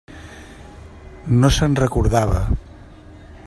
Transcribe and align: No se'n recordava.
No 1.43 1.51
se'n 1.59 1.77
recordava. 1.83 2.43